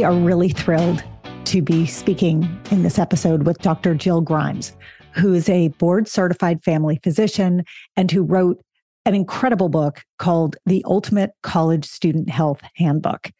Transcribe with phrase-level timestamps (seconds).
[0.00, 1.04] We are really thrilled
[1.44, 3.94] to be speaking in this episode with Dr.
[3.94, 4.74] Jill Grimes,
[5.12, 7.64] who is a board certified family physician
[7.98, 8.64] and who wrote
[9.04, 13.30] an incredible book called The Ultimate College Student Health Handbook.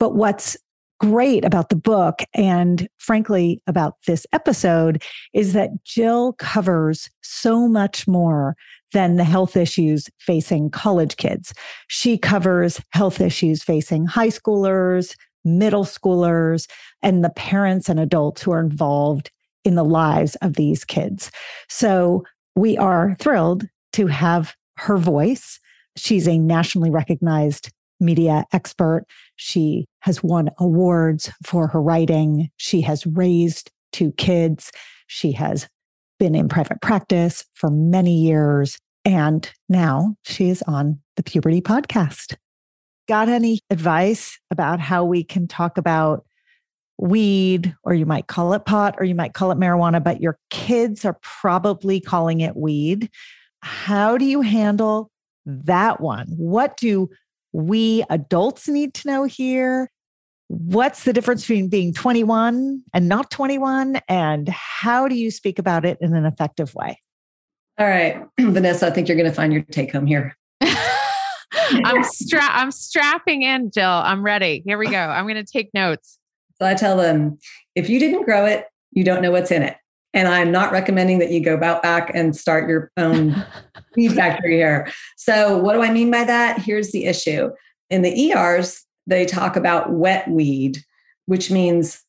[0.00, 0.56] But what's
[0.98, 8.08] great about the book and frankly about this episode is that Jill covers so much
[8.08, 8.56] more
[8.92, 11.54] than the health issues facing college kids.
[11.86, 15.14] She covers health issues facing high schoolers,
[15.44, 16.68] middle schoolers,
[17.02, 19.30] and the parents and adults who are involved
[19.64, 21.30] in the lives of these kids.
[21.68, 22.24] So
[22.56, 25.58] we are thrilled to have her voice.
[25.96, 29.04] She's a nationally recognized media expert.
[29.36, 32.50] She has won awards for her writing.
[32.56, 34.72] She has raised two kids.
[35.06, 35.68] She has
[36.18, 38.78] been in private practice for many years.
[39.04, 42.36] And now she is on the Puberty Podcast
[43.12, 46.24] got any advice about how we can talk about
[46.96, 50.38] weed, or you might call it pot, or you might call it marijuana, but your
[50.48, 53.10] kids are probably calling it weed.
[53.60, 55.10] How do you handle
[55.44, 56.26] that one?
[56.38, 57.10] What do
[57.52, 59.90] we adults need to know here?
[60.48, 64.00] What's the difference between being 21 and not 21?
[64.08, 66.98] And how do you speak about it in an effective way?
[67.78, 70.34] All right, Vanessa, I think you're going to find your take home here.
[71.84, 73.84] I'm stra- I'm strapping in, Jill.
[73.84, 74.62] I'm ready.
[74.66, 74.98] Here we go.
[74.98, 76.18] I'm going to take notes.
[76.60, 77.38] So I tell them,
[77.74, 79.76] if you didn't grow it, you don't know what's in it.
[80.14, 83.44] And I'm not recommending that you go about back and start your own
[83.96, 84.90] weed factory here.
[85.16, 86.58] So what do I mean by that?
[86.58, 87.50] Here's the issue.
[87.88, 90.78] In the ERs, they talk about wet weed,
[91.26, 92.02] which means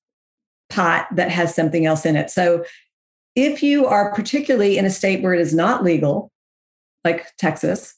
[0.70, 2.30] pot that has something else in it.
[2.30, 2.66] So
[3.36, 6.32] if you are particularly in a state where it is not legal,
[7.04, 7.96] like Texas,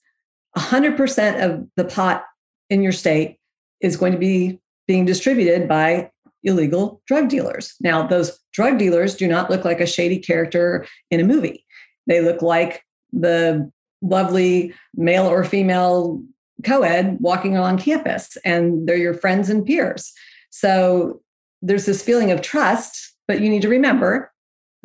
[0.57, 2.25] 100% of the pot
[2.69, 3.38] in your state
[3.81, 6.10] is going to be being distributed by
[6.44, 7.75] illegal drug dealers.
[7.81, 11.66] Now, those drug dealers do not look like a shady character in a movie.
[12.07, 13.72] They look like the
[14.02, 16.22] lovely male or female
[16.63, 20.13] co ed walking on campus, and they're your friends and peers.
[20.51, 21.22] So
[21.62, 24.31] there's this feeling of trust, but you need to remember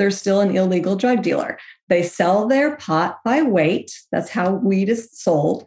[0.01, 1.59] they're still an illegal drug dealer.
[1.91, 3.93] They sell their pot by weight.
[4.11, 5.67] That's how weed is sold.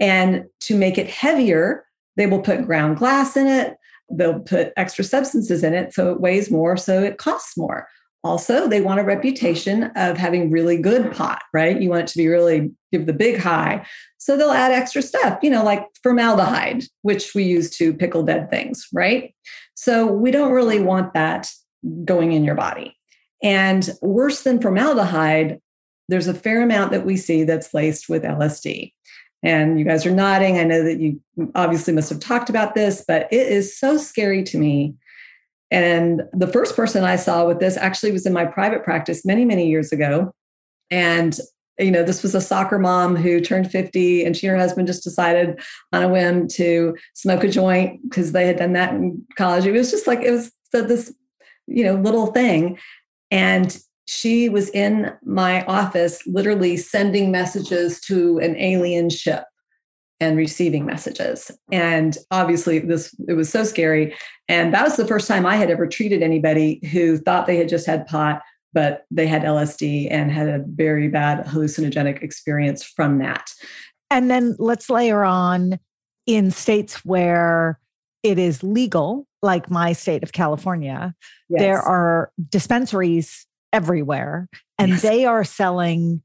[0.00, 1.84] And to make it heavier,
[2.16, 3.76] they will put ground glass in it.
[4.10, 7.86] They'll put extra substances in it so it weighs more, so it costs more.
[8.26, 11.80] also they want a reputation of having really good pot, right?
[11.80, 13.86] You want it to be really give the big high.
[14.18, 18.50] So they'll add extra stuff, you know, like formaldehyde, which we use to pickle dead
[18.50, 19.34] things, right?
[19.74, 21.48] So we don't really want that
[22.04, 22.96] going in your body.
[23.42, 25.60] And worse than formaldehyde,
[26.08, 28.92] there's a fair amount that we see that's laced with LSD.
[29.42, 30.58] And you guys are nodding.
[30.58, 31.20] I know that you
[31.54, 34.94] obviously must have talked about this, but it is so scary to me.
[35.70, 39.44] And the first person I saw with this actually was in my private practice many,
[39.44, 40.32] many years ago.
[40.90, 41.38] And
[41.78, 44.86] you know, this was a soccer mom who turned 50 and she and her husband
[44.86, 45.60] just decided
[45.92, 49.66] on a whim to smoke a joint because they had done that in college.
[49.66, 51.12] It was just like, it was this,
[51.66, 52.78] you know, little thing.
[53.30, 53.76] And
[54.06, 59.44] she was in my office literally sending messages to an alien ship
[60.20, 61.50] and receiving messages.
[61.70, 64.14] And obviously this it was so scary.
[64.48, 67.68] And that was the first time i had ever treated anybody who thought they had
[67.68, 68.42] just had pot
[68.72, 73.50] but they had lsd and had a very bad hallucinogenic experience from that.
[74.10, 75.78] And then let's layer on
[76.26, 77.78] in states where
[78.26, 81.14] it is legal like my state of california
[81.48, 81.60] yes.
[81.60, 85.02] there are dispensaries everywhere and yes.
[85.02, 86.22] they are selling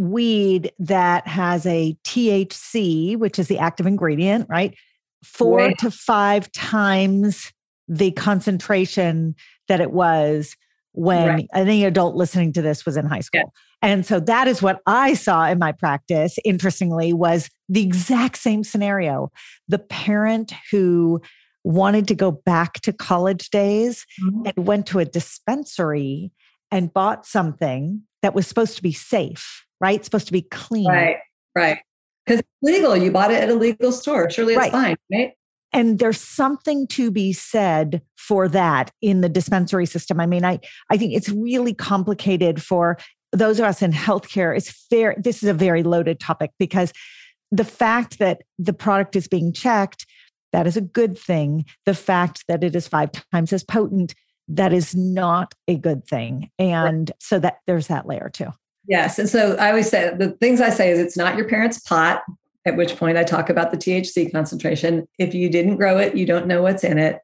[0.00, 4.74] weed that has a THC, which is the active ingredient, right?
[5.22, 5.78] Four right.
[5.78, 7.52] to five times
[7.86, 9.34] the concentration
[9.68, 10.56] that it was
[10.92, 11.48] when right.
[11.54, 13.52] any adult listening to this was in high school.
[13.82, 13.90] Yeah.
[13.90, 18.64] And so that is what I saw in my practice, interestingly, was the exact same
[18.64, 19.30] scenario.
[19.68, 21.22] The parent who
[21.64, 24.46] wanted to go back to college days mm-hmm.
[24.46, 26.32] and went to a dispensary
[26.70, 29.96] and bought something that was supposed to be safe, right?
[29.96, 30.88] It's supposed to be clean.
[30.88, 31.16] Right,
[31.54, 31.78] right.
[32.26, 32.96] Because legal.
[32.96, 34.30] You bought it at a legal store.
[34.30, 34.72] Surely it's right.
[34.72, 35.32] fine, right?
[35.72, 40.20] And there's something to be said for that in the dispensary system.
[40.20, 40.58] I mean, I,
[40.90, 42.98] I think it's really complicated for
[43.32, 44.56] those of us in healthcare.
[44.56, 45.14] It's fair.
[45.16, 46.92] This is a very loaded topic because
[47.52, 50.06] the fact that the product is being checked,
[50.52, 51.64] that is a good thing.
[51.86, 54.14] The fact that it is five times as potent
[54.48, 56.50] that is not a good thing.
[56.58, 58.48] And so that there's that layer too.
[58.86, 59.18] Yes.
[59.18, 62.22] And so I always say the things I say is it's not your parents' pot,
[62.66, 65.06] at which point I talk about the THC concentration.
[65.18, 67.20] If you didn't grow it, you don't know what's in it.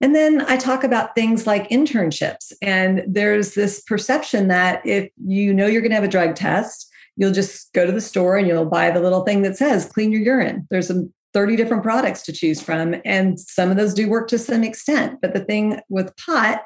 [0.00, 2.52] And then I talk about things like internships.
[2.60, 6.90] And there's this perception that if you know you're going to have a drug test,
[7.16, 10.10] you'll just go to the store and you'll buy the little thing that says clean
[10.10, 10.66] your urine.
[10.70, 11.04] There's a
[11.34, 12.96] 30 different products to choose from.
[13.04, 15.20] And some of those do work to some extent.
[15.22, 16.62] But the thing with pot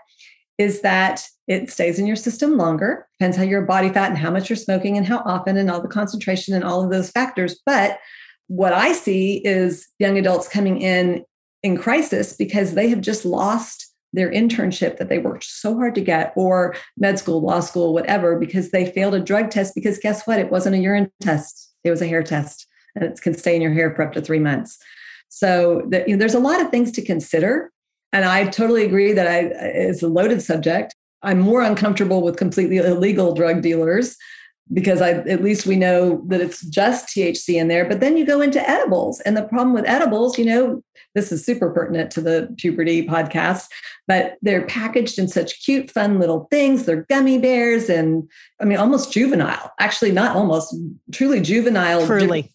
[0.58, 4.31] is that it stays in your system longer, depends how your body fat and how
[4.31, 7.61] much you're smoking and how often and all the concentration and all of those factors.
[7.64, 7.99] But
[8.49, 11.25] what I see is young adults coming in
[11.62, 16.00] in crisis because they have just lost their internship that they worked so hard to
[16.00, 19.75] get, or med school, law school, whatever, because they failed a drug test.
[19.75, 20.38] Because guess what?
[20.38, 22.67] It wasn't a urine test, it was a hair test
[22.97, 24.79] and it can stay in your hair for up to three months.
[25.29, 27.70] So the, you know, there's a lot of things to consider.
[28.16, 30.94] And I totally agree that I, it's a loaded subject.
[31.20, 34.16] I'm more uncomfortable with completely illegal drug dealers
[34.72, 37.86] because I, at least we know that it's just THC in there.
[37.86, 39.20] But then you go into edibles.
[39.20, 40.82] And the problem with edibles, you know,
[41.14, 43.66] this is super pertinent to the puberty podcast,
[44.08, 46.86] but they're packaged in such cute, fun little things.
[46.86, 48.26] They're gummy bears and
[48.62, 50.74] I mean, almost juvenile, actually, not almost,
[51.12, 52.06] truly juvenile.
[52.06, 52.50] Truly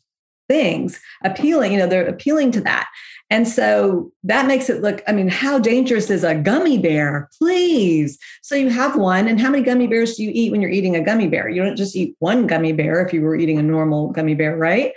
[0.51, 2.87] things appealing you know they're appealing to that.
[3.29, 7.29] And so that makes it look i mean how dangerous is a gummy bear?
[7.37, 8.19] Please.
[8.41, 10.95] So you have one and how many gummy bears do you eat when you're eating
[10.95, 11.47] a gummy bear?
[11.47, 14.57] You don't just eat one gummy bear if you were eating a normal gummy bear
[14.57, 14.91] right?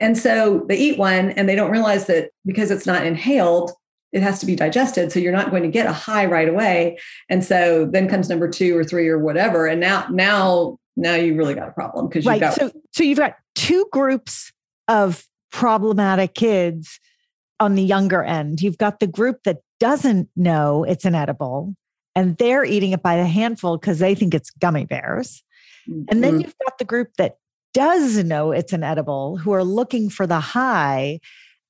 [0.00, 3.70] And so they eat one and they don't realize that because it's not inhaled
[4.10, 5.12] it has to be digested.
[5.12, 6.98] So you're not going to get a high right away.
[7.28, 11.36] And so then comes number two or three or whatever and now now now you
[11.36, 12.40] really got a problem because right.
[12.40, 14.52] got so so you've got two groups
[14.88, 16.98] of problematic kids
[17.60, 18.60] on the younger end.
[18.60, 21.74] You've got the group that doesn't know it's an edible
[22.14, 25.42] and they're eating it by the handful because they think it's gummy bears.
[25.88, 26.02] Mm-hmm.
[26.08, 26.42] And then mm-hmm.
[26.42, 27.36] you've got the group that
[27.74, 31.20] does know it's an edible who are looking for the high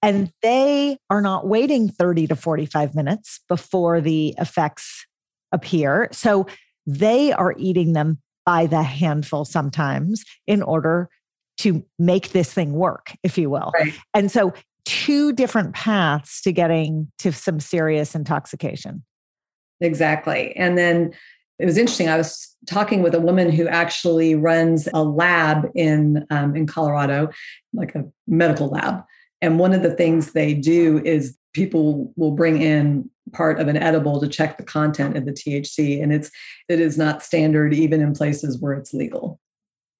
[0.02, 5.06] and they are not waiting 30 to 45 minutes before the effects
[5.52, 6.08] appear.
[6.12, 6.46] So
[6.86, 11.10] they are eating them by the handful sometimes in order
[11.58, 13.72] to make this thing work, if you will.
[13.78, 13.94] Right.
[14.14, 14.52] And so,
[14.84, 19.04] two different paths to getting to some serious intoxication.
[19.80, 20.56] Exactly.
[20.56, 21.12] And then
[21.58, 22.08] it was interesting.
[22.08, 27.30] I was talking with a woman who actually runs a lab in um, in Colorado,
[27.72, 29.02] like a medical lab,
[29.42, 33.76] And one of the things they do is people will bring in part of an
[33.76, 36.02] edible to check the content of the THC.
[36.02, 36.30] And it's
[36.68, 39.40] it is not standard even in places where it's legal.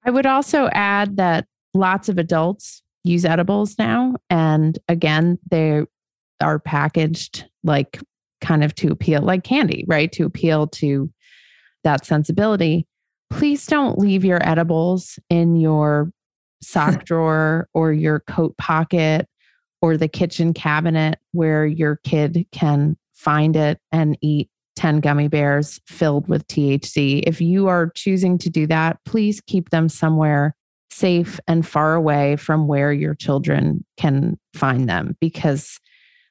[0.05, 4.17] I would also add that lots of adults use edibles now.
[4.31, 5.83] And again, they
[6.41, 8.01] are packaged like
[8.41, 10.11] kind of to appeal like candy, right?
[10.13, 11.11] To appeal to
[11.85, 12.87] that sensibility.
[13.31, 16.11] Please don't leave your edibles in your
[16.63, 19.29] sock drawer or your coat pocket
[19.81, 24.49] or the kitchen cabinet where your kid can find it and eat
[24.79, 27.25] 10 gummy bears filled with THC.
[27.27, 30.55] If you are choosing to do that, please keep them somewhere
[30.91, 35.81] safe and far away from where your children can find them because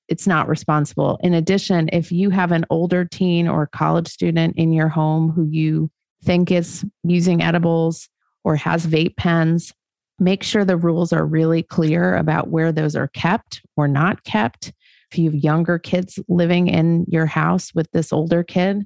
[0.07, 1.19] it's not responsible.
[1.21, 5.45] In addition, if you have an older teen or college student in your home who
[5.51, 5.91] you
[6.23, 8.07] think is using edibles
[8.45, 9.73] or has vape pens,
[10.19, 14.71] make sure the rules are really clear about where those are kept or not kept.
[15.11, 18.85] If you have younger kids living in your house with this older kid,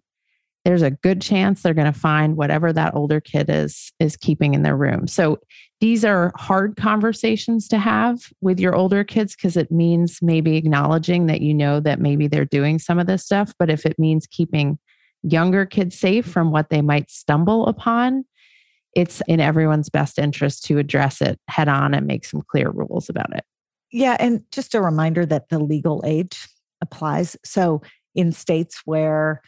[0.66, 4.54] there's a good chance they're going to find whatever that older kid is is keeping
[4.54, 5.08] in their room.
[5.08, 5.40] So
[5.80, 11.25] these are hard conversations to have with your older kids because it means maybe acknowledging
[11.25, 14.28] that you know that maybe they're doing some of this stuff, but if it means
[14.28, 14.78] keeping
[15.24, 18.24] younger kids safe from what they might stumble upon,
[18.96, 23.10] it's in everyone's best interest to address it head on and make some clear rules
[23.10, 23.44] about it.
[23.91, 24.17] Yeah.
[24.19, 26.48] And just a reminder that the legal age
[26.81, 27.36] applies.
[27.43, 27.81] So
[28.15, 29.41] in states where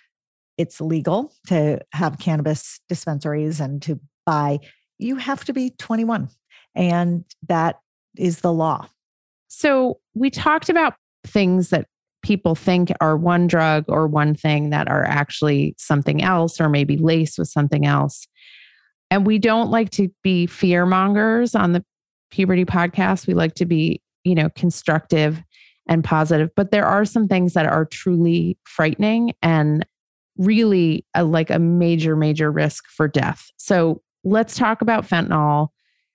[0.58, 4.60] it's legal to have cannabis dispensaries and to buy,
[5.00, 6.30] you have to be 21.
[6.76, 7.80] And that
[8.18, 8.88] is the law.
[9.48, 10.96] So we talked about
[11.26, 11.88] things that
[12.24, 16.98] people think are one drug or one thing that are actually something else or maybe
[16.98, 18.28] laced with something else.
[19.12, 21.84] And we don't like to be fear mongers on the
[22.32, 23.28] puberty podcast.
[23.28, 25.42] We like to be, you know, constructive
[25.88, 29.86] and positive, but there are some things that are truly frightening and
[30.38, 33.52] really a, like a major, major risk for death.
[33.58, 35.70] So let's talk about fentanyl.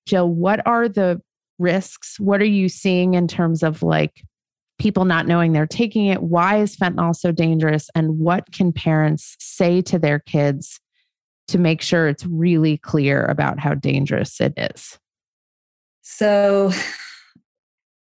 [0.07, 1.21] Jill, what are the
[1.59, 2.19] risks?
[2.19, 4.23] What are you seeing in terms of like
[4.79, 6.23] people not knowing they're taking it?
[6.23, 7.91] Why is fentanyl so dangerous?
[7.95, 10.81] And what can parents say to their kids
[11.49, 14.99] to make sure it's really clear about how dangerous it is?
[16.03, 16.73] So,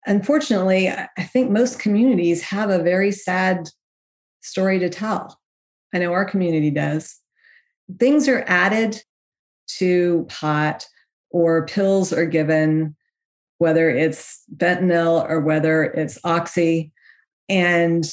[0.07, 3.69] unfortunately, I think most communities have a very sad
[4.41, 5.39] story to tell.
[5.95, 7.21] I know our community does.
[7.99, 9.03] Things are added
[9.79, 10.87] to pot
[11.31, 12.97] or pills are given,
[13.59, 16.93] whether it's fentanyl or whether it's oxy.
[17.49, 18.05] And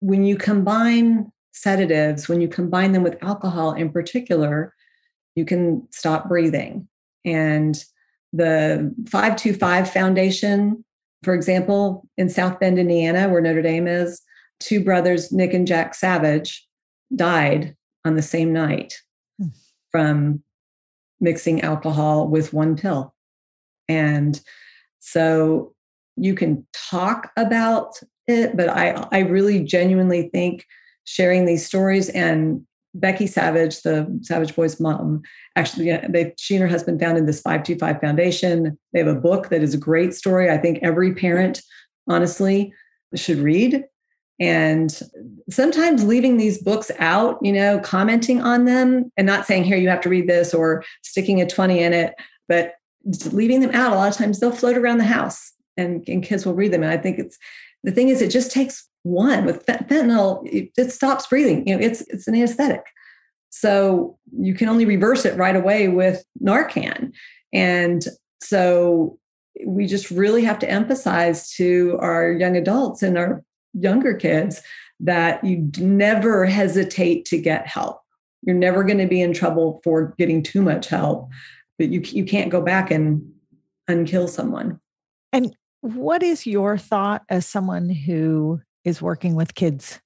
[0.00, 4.74] when you combine sedatives, when you combine them with alcohol in particular,
[5.34, 6.88] you can stop breathing.
[7.24, 7.82] And
[8.32, 10.84] the 525 Foundation,
[11.22, 14.20] for example, in South Bend, Indiana, where Notre Dame is,
[14.60, 16.66] two brothers, Nick and Jack Savage,
[17.14, 18.94] died on the same night
[19.38, 19.48] hmm.
[19.90, 20.42] from
[21.20, 23.14] mixing alcohol with one pill.
[23.88, 24.40] And
[25.00, 25.74] so
[26.16, 30.66] you can talk about it, but I, I really genuinely think
[31.04, 32.64] sharing these stories and
[32.94, 35.22] Becky Savage, the Savage Boys mom,
[35.56, 38.78] actually, they, she and her husband founded this 525 Foundation.
[38.92, 40.50] They have a book that is a great story.
[40.50, 41.62] I think every parent,
[42.08, 42.72] honestly,
[43.14, 43.84] should read.
[44.40, 45.00] And
[45.50, 49.88] sometimes leaving these books out, you know, commenting on them and not saying, here, you
[49.88, 52.14] have to read this or sticking a 20 in it,
[52.48, 52.74] but
[53.30, 53.92] leaving them out.
[53.92, 56.82] A lot of times they'll float around the house and, and kids will read them.
[56.82, 57.38] And I think it's
[57.84, 62.02] the thing is, it just takes one with fentanyl it, stops breathing you know it's
[62.02, 62.84] it's an anesthetic
[63.52, 67.12] so you can only reverse it right away with narcan.
[67.52, 68.02] And
[68.42, 69.18] so
[69.66, 73.44] we just really have to emphasize to our young adults and our
[73.74, 74.62] younger kids
[75.00, 78.00] that you never hesitate to get help.
[78.40, 81.28] You're never going to be in trouble for getting too much help
[81.78, 83.28] but you you can't go back and
[83.90, 84.78] unkill someone.
[85.32, 90.00] And what is your thought as someone who is working with kids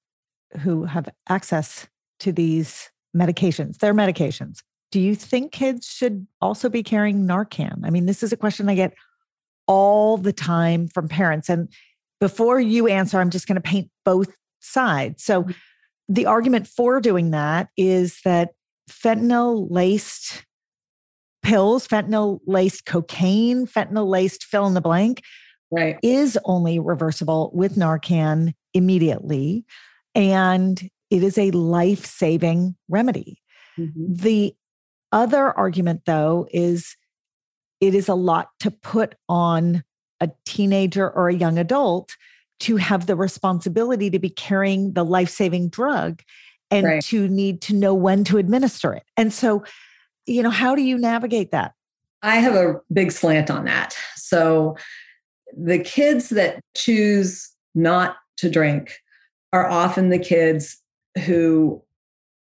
[0.60, 1.86] who have access
[2.20, 4.62] to these medications, their medications.
[4.92, 7.80] Do you think kids should also be carrying Narcan?
[7.84, 8.94] I mean, this is a question I get
[9.66, 11.48] all the time from parents.
[11.48, 11.68] And
[12.20, 15.24] before you answer, I'm just going to paint both sides.
[15.24, 15.52] So, mm-hmm.
[16.08, 18.50] the argument for doing that is that
[18.88, 20.44] fentanyl laced
[21.42, 25.22] pills, fentanyl laced cocaine, fentanyl laced fill in the blank,
[25.70, 25.98] right.
[26.02, 29.64] is only reversible with Narcan immediately.
[30.14, 33.42] And it is a life saving remedy.
[33.78, 34.14] Mm-hmm.
[34.14, 34.54] The
[35.12, 36.96] other argument, though, is
[37.80, 39.84] it is a lot to put on
[40.20, 42.16] a teenager or a young adult
[42.60, 46.22] to have the responsibility to be carrying the life saving drug
[46.70, 47.04] and right.
[47.04, 49.04] to need to know when to administer it.
[49.16, 49.64] And so,
[50.26, 51.74] you know, how do you navigate that?
[52.22, 53.96] I have a big slant on that.
[54.16, 54.76] So,
[55.56, 58.98] the kids that choose not to drink
[59.52, 60.82] are often the kids
[61.24, 61.82] who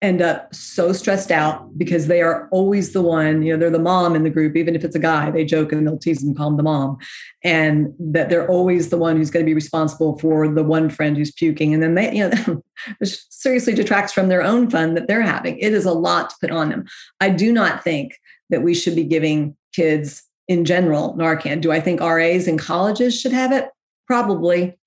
[0.05, 3.79] end up so stressed out because they are always the one, you know, they're the
[3.79, 6.37] mom in the group, even if it's a guy, they joke and they'll tease and
[6.37, 6.99] call him the mom.
[7.43, 11.17] And that they're always the one who's going to be responsible for the one friend
[11.17, 11.73] who's puking.
[11.73, 12.63] And then they, you know,
[13.03, 15.59] seriously detracts from their own fun that they're having.
[15.59, 16.85] It is a lot to put on them.
[17.21, 18.19] I do not think
[18.51, 21.63] that we should be giving kids in general Narcan.
[21.63, 23.71] Do I think RAs in colleges should have it?
[24.07, 24.79] Probably.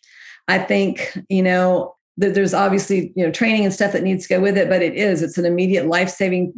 [0.48, 4.34] I think, you know, that there's obviously you know training and stuff that needs to
[4.34, 6.52] go with it but it is it's an immediate life-saving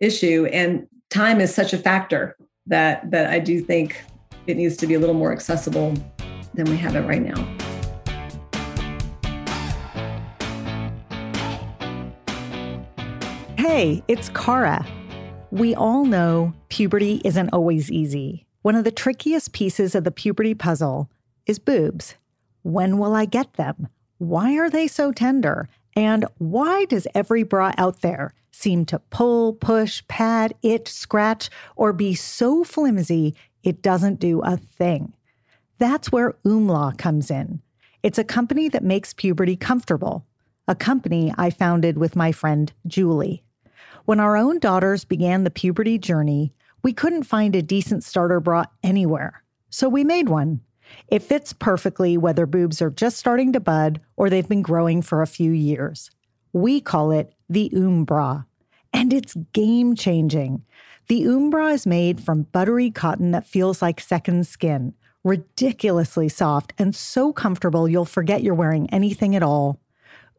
[0.00, 2.36] issue and time is such a factor
[2.66, 4.02] that that i do think
[4.46, 5.94] it needs to be a little more accessible
[6.54, 7.34] than we have it right now.
[13.56, 14.86] Hey it's Cara
[15.50, 18.44] we all know puberty isn't always easy.
[18.62, 21.08] One of the trickiest pieces of the puberty puzzle
[21.46, 22.16] is boobs
[22.64, 25.68] when will i get them why are they so tender?
[25.96, 31.92] And why does every bra out there seem to pull, push, pad, itch, scratch, or
[31.92, 35.12] be so flimsy it doesn't do a thing?
[35.78, 37.60] That's where Oomla comes in.
[38.02, 40.26] It's a company that makes puberty comfortable,
[40.68, 43.42] a company I founded with my friend Julie.
[44.04, 46.52] When our own daughters began the puberty journey,
[46.82, 49.42] we couldn't find a decent starter bra anywhere.
[49.70, 50.60] So we made one.
[51.08, 55.22] It fits perfectly whether boobs are just starting to bud or they've been growing for
[55.22, 56.10] a few years.
[56.52, 58.46] We call it the Oombra,
[58.92, 60.64] and it's game changing.
[61.08, 66.94] The Oombra is made from buttery cotton that feels like second skin, ridiculously soft and
[66.94, 69.80] so comfortable you'll forget you're wearing anything at all.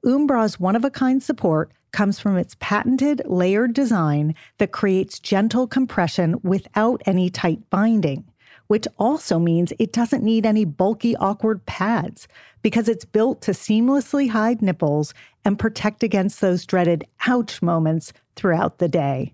[0.05, 5.65] Oombra's one of a kind support comes from its patented layered design that creates gentle
[5.65, 8.25] compression without any tight binding
[8.67, 12.27] which also means it doesn't need any bulky, awkward pads
[12.61, 18.79] because it's built to seamlessly hide nipples and protect against those dreaded ouch moments throughout
[18.79, 19.33] the day.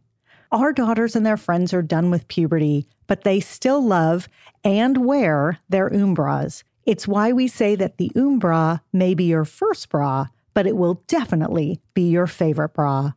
[0.51, 4.27] Our daughters and their friends are done with puberty, but they still love
[4.65, 6.63] and wear their Oombras.
[6.85, 11.03] It's why we say that the Oombra may be your first bra, but it will
[11.07, 13.13] definitely be your favorite bra.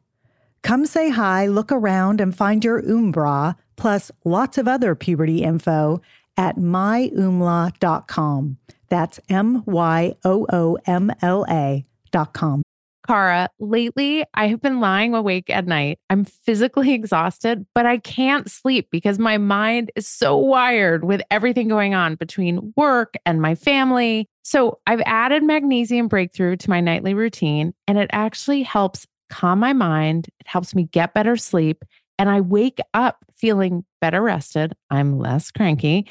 [0.63, 6.01] Come say hi, look around, and find your Oombra, plus lots of other puberty info
[6.37, 8.59] at myoomla.com.
[8.89, 12.63] That's M Y O O M L A.com.
[13.07, 15.99] Cara, lately I have been lying awake at night.
[16.09, 21.69] I'm physically exhausted, but I can't sleep because my mind is so wired with everything
[21.69, 24.27] going on between work and my family.
[24.43, 29.75] So I've added magnesium breakthrough to my nightly routine, and it actually helps calm my
[29.75, 30.29] mind.
[30.41, 31.85] It helps me get better sleep.
[32.19, 34.75] And I wake up feeling better rested.
[34.91, 36.07] I'm less cranky.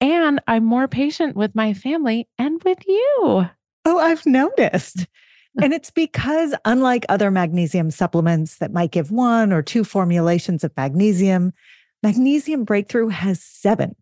[0.00, 3.46] And I'm more patient with my family and with you.
[3.84, 5.06] Oh, I've noticed.
[5.62, 10.72] and it's because, unlike other magnesium supplements that might give one or two formulations of
[10.76, 11.52] magnesium,
[12.02, 13.94] Magnesium Breakthrough has seven.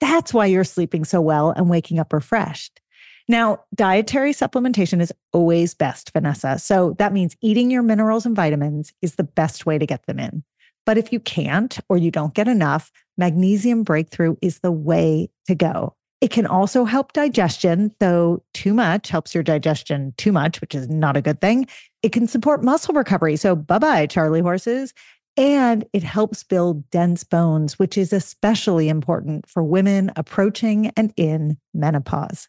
[0.00, 2.80] That's why you're sleeping so well and waking up refreshed.
[3.28, 6.58] Now, dietary supplementation is always best, Vanessa.
[6.58, 10.18] So that means eating your minerals and vitamins is the best way to get them
[10.18, 10.42] in.
[10.84, 15.54] But if you can't or you don't get enough, magnesium breakthrough is the way to
[15.54, 15.94] go.
[16.20, 20.88] It can also help digestion, though too much helps your digestion too much, which is
[20.88, 21.66] not a good thing.
[22.02, 23.36] It can support muscle recovery.
[23.36, 24.94] So bye bye, Charlie horses.
[25.36, 31.56] And it helps build dense bones, which is especially important for women approaching and in
[31.74, 32.48] menopause.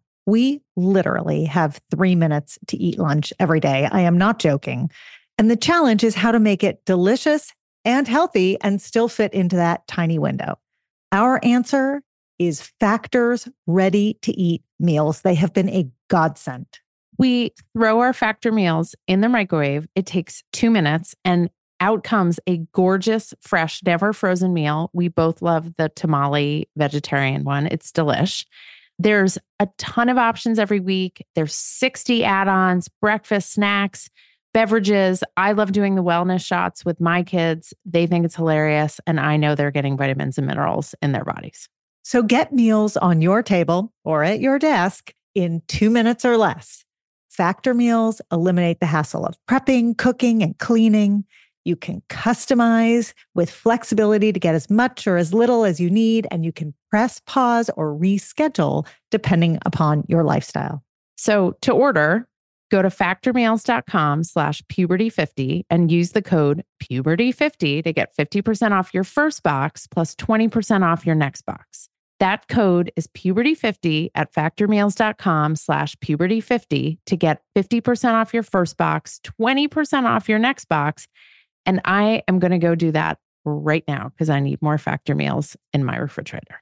[0.25, 3.87] we literally have three minutes to eat lunch every day.
[3.91, 4.91] I am not joking.
[5.37, 7.53] And the challenge is how to make it delicious
[7.83, 10.59] and healthy and still fit into that tiny window.
[11.11, 12.01] Our answer
[12.37, 15.21] is Factor's ready to eat meals.
[15.21, 16.67] They have been a godsend.
[17.17, 19.87] We throw our Factor meals in the microwave.
[19.95, 24.91] It takes two minutes and out comes a gorgeous, fresh, never frozen meal.
[24.93, 27.67] We both love the tamale vegetarian one.
[27.67, 28.45] It's delish.
[29.01, 31.25] There's a ton of options every week.
[31.33, 34.11] There's 60 add ons, breakfast, snacks,
[34.53, 35.23] beverages.
[35.35, 37.73] I love doing the wellness shots with my kids.
[37.83, 38.99] They think it's hilarious.
[39.07, 41.67] And I know they're getting vitamins and minerals in their bodies.
[42.03, 46.85] So get meals on your table or at your desk in two minutes or less.
[47.27, 51.25] Factor meals eliminate the hassle of prepping, cooking, and cleaning.
[51.65, 56.27] You can customize with flexibility to get as much or as little as you need,
[56.29, 60.83] and you can press pause or reschedule depending upon your lifestyle.
[61.15, 62.27] So to order,
[62.71, 69.03] go to factormeals.com slash puberty50 and use the code puberty50 to get 50% off your
[69.03, 71.89] first box plus 20% off your next box.
[72.19, 79.19] That code is puberty50 at factormeals.com slash puberty50 to get 50% off your first box,
[79.41, 81.07] 20% off your next box.
[81.65, 85.15] And I am going to go do that right now because I need more factor
[85.15, 86.61] meals in my refrigerator.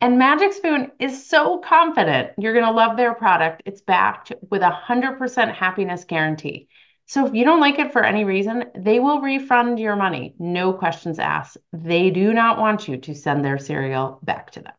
[0.00, 3.62] And Magic Spoon is so confident you're going to love their product.
[3.66, 6.68] It's backed with a 100% happiness guarantee.
[7.06, 10.34] So if you don't like it for any reason, they will refund your money.
[10.38, 11.56] No questions asked.
[11.72, 14.74] They do not want you to send their cereal back to them.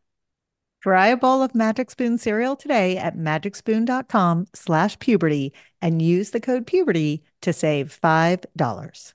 [0.82, 6.39] Try a bowl of Magic Spoon cereal today at magicspoon.com slash puberty and use the
[6.39, 9.13] code puberty to save $5.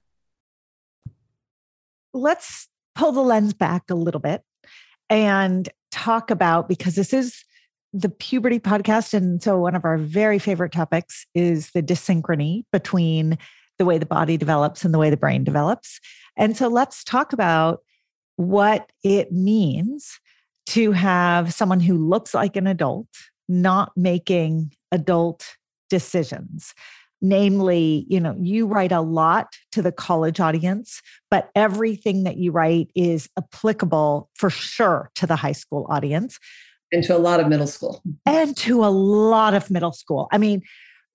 [2.12, 4.43] Let's pull the lens back a little bit
[5.09, 7.44] and talk about because this is
[7.92, 9.14] the puberty podcast.
[9.14, 13.38] And so, one of our very favorite topics is the dyssynchrony between
[13.78, 16.00] the way the body develops and the way the brain develops.
[16.37, 17.80] And so, let's talk about
[18.37, 20.18] what it means
[20.66, 23.09] to have someone who looks like an adult
[23.48, 25.57] not making adult
[25.90, 26.74] decisions
[27.25, 32.53] namely you know you write a lot to the college audience but everything that you
[32.53, 36.39] write is applicable for sure to the high school audience.
[36.93, 38.03] And to a lot of middle school.
[38.25, 40.29] And to a lot of middle school.
[40.31, 40.63] I mean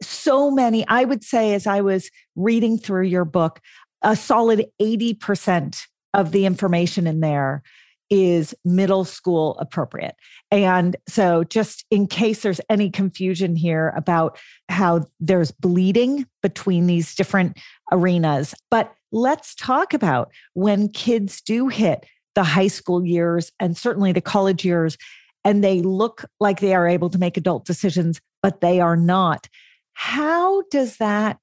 [0.02, 3.60] so many i would say as i was reading through your book
[4.02, 5.78] a solid 80%
[6.14, 7.64] of the information in there
[8.10, 10.16] is middle school appropriate.
[10.52, 17.14] And so, just in case there's any confusion here about how there's bleeding between these
[17.16, 17.58] different
[17.92, 24.12] arenas, but let's talk about when kids do hit the high school years and certainly
[24.12, 24.98] the college years,
[25.44, 29.48] and they look like they are able to make adult decisions, but they are not.
[29.94, 31.38] How does that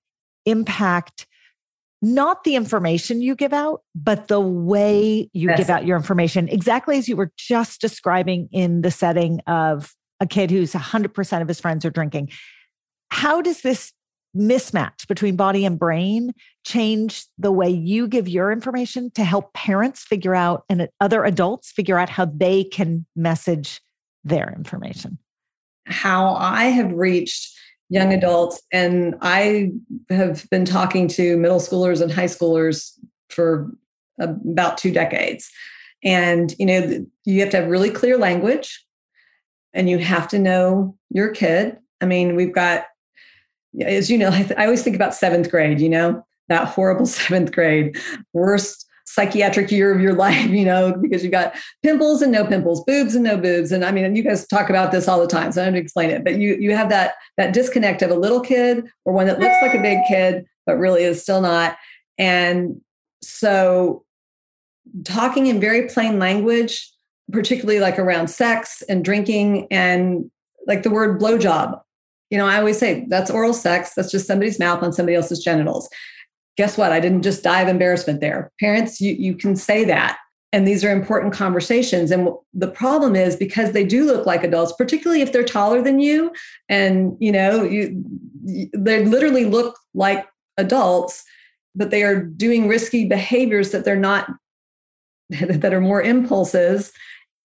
[0.44, 1.25] impact?
[2.06, 5.58] Not the information you give out, but the way you yes.
[5.58, 10.26] give out your information, exactly as you were just describing in the setting of a
[10.26, 12.30] kid who's 100% of his friends are drinking.
[13.10, 13.92] How does this
[14.36, 16.32] mismatch between body and brain
[16.64, 21.72] change the way you give your information to help parents figure out and other adults
[21.72, 23.80] figure out how they can message
[24.22, 25.18] their information?
[25.86, 27.56] How I have reached
[27.88, 28.60] young adults.
[28.72, 29.70] And I
[30.10, 32.92] have been talking to middle schoolers and high schoolers
[33.28, 33.70] for
[34.18, 35.50] about two decades.
[36.02, 38.84] And, you know, you have to have really clear language
[39.72, 41.78] and you have to know your kid.
[42.00, 42.84] I mean, we've got,
[43.80, 47.06] as you know, I, th- I always think about seventh grade, you know, that horrible
[47.06, 47.98] seventh grade,
[48.32, 48.85] worst
[49.16, 53.14] psychiatric year of your life, you know, because you've got pimples and no pimples, boobs
[53.14, 53.72] and no boobs.
[53.72, 55.76] And I mean, and you guys talk about this all the time, so I don't
[55.76, 56.22] explain it.
[56.22, 59.56] But you you have that that disconnect of a little kid or one that looks
[59.62, 61.76] like a big kid, but really is still not.
[62.18, 62.80] And
[63.22, 64.04] so
[65.04, 66.92] talking in very plain language,
[67.32, 70.30] particularly like around sex and drinking and
[70.66, 71.80] like the word blowjob.
[72.30, 73.92] You know, I always say that's oral sex.
[73.94, 75.88] That's just somebody's mouth on somebody else's genitals
[76.56, 76.92] guess what?
[76.92, 78.52] I didn't just die of embarrassment there.
[78.60, 80.18] Parents, you, you can say that.
[80.52, 82.10] And these are important conversations.
[82.10, 86.00] And the problem is because they do look like adults, particularly if they're taller than
[86.00, 86.32] you,
[86.68, 88.02] and you know, you,
[88.74, 91.24] they literally look like adults,
[91.74, 94.30] but they are doing risky behaviors that they're not
[95.30, 96.92] that are more impulses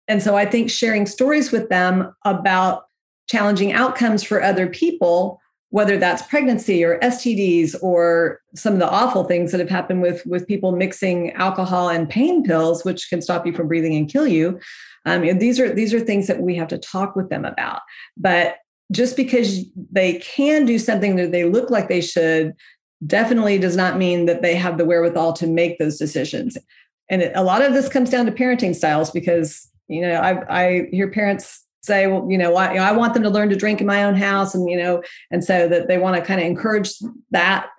[0.08, 2.86] and so i think sharing stories with them about
[3.30, 9.26] challenging outcomes for other people whether that's pregnancy or STDs or some of the awful
[9.26, 13.46] things that have happened with, with people mixing alcohol and pain pills, which can stop
[13.46, 14.60] you from breathing and kill you.
[15.06, 17.82] Um, these are these are things that we have to talk with them about.
[18.18, 18.58] But
[18.92, 22.54] just because they can do something that they look like they should,
[23.06, 26.58] definitely does not mean that they have the wherewithal to make those decisions.
[27.10, 30.88] And a lot of this comes down to parenting styles because you know I, I
[30.92, 33.88] hear parents say, well, you know, I, I want them to learn to drink in
[33.88, 36.94] my own house, and you know, and so that they want to kind of encourage
[37.32, 37.70] that.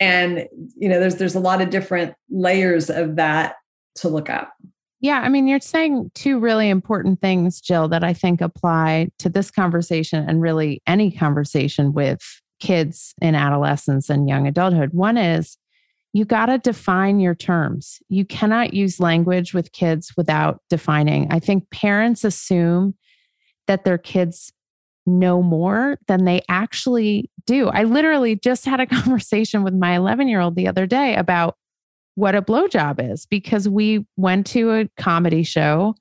[0.00, 3.54] And you know, there's there's a lot of different layers of that
[3.96, 4.52] to look up.
[5.00, 9.28] Yeah, I mean, you're saying two really important things, Jill, that I think apply to
[9.28, 12.20] this conversation and really any conversation with
[12.60, 14.92] kids in adolescence and young adulthood.
[14.92, 15.58] One is
[16.12, 17.98] you got to define your terms.
[18.08, 21.26] You cannot use language with kids without defining.
[21.32, 22.94] I think parents assume
[23.66, 24.52] that their kids
[25.06, 27.68] know more than they actually do.
[27.68, 31.56] I literally just had a conversation with my 11 year old the other day about
[32.14, 35.94] what a blowjob is because we went to a comedy show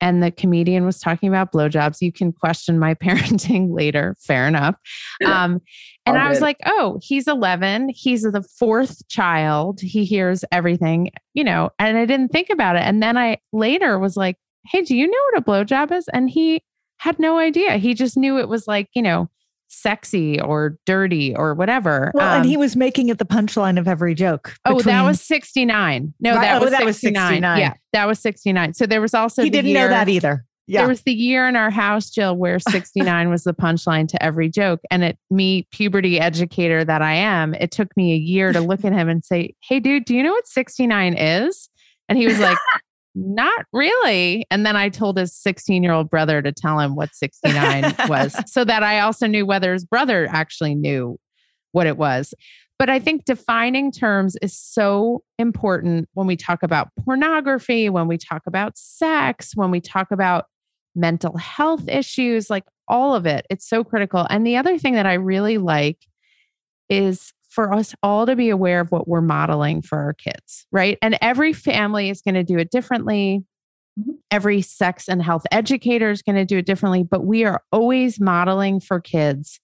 [0.00, 2.00] and the comedian was talking about blowjobs.
[2.00, 4.14] You can question my parenting later.
[4.20, 4.76] Fair enough.
[5.24, 5.60] Um,
[6.06, 7.90] and I was like, oh, he's 11.
[7.90, 9.78] He's the fourth child.
[9.82, 12.82] He hears everything, you know, and I didn't think about it.
[12.82, 16.08] And then I later was like, hey, do you know what a blowjob is?
[16.14, 16.62] And he
[16.98, 17.76] had no idea.
[17.78, 19.28] He just knew it was like, you know,
[19.68, 22.10] sexy or dirty or whatever.
[22.14, 24.54] Well, um, and he was making it the punchline of every joke.
[24.64, 24.80] Between...
[24.80, 26.14] Oh, that was 69.
[26.20, 26.40] No, right?
[26.40, 26.86] that, oh, was, that 69.
[26.86, 27.58] was 69.
[27.58, 28.74] Yeah, that was 69.
[28.74, 30.44] So there was also He didn't year, know that either.
[30.66, 30.82] Yeah.
[30.82, 34.50] There was the year in our house, Jill, where 69 was the punchline to every
[34.50, 34.80] joke.
[34.90, 38.84] And it me, puberty educator that I am, it took me a year to look
[38.84, 41.68] at him and say, Hey dude, do you know what 69 is?
[42.08, 42.58] And he was like,
[43.18, 44.46] not really.
[44.50, 48.36] And then I told his 16 year old brother to tell him what 69 was
[48.46, 51.18] so that I also knew whether his brother actually knew
[51.72, 52.34] what it was.
[52.78, 58.18] But I think defining terms is so important when we talk about pornography, when we
[58.18, 60.46] talk about sex, when we talk about
[60.94, 63.46] mental health issues, like all of it.
[63.50, 64.26] It's so critical.
[64.30, 65.98] And the other thing that I really like
[66.88, 70.96] is for us all to be aware of what we're modeling for our kids, right?
[71.02, 73.42] And every family is going to do it differently.
[73.98, 74.12] Mm-hmm.
[74.30, 78.20] Every sex and health educator is going to do it differently, but we are always
[78.20, 79.58] modeling for kids.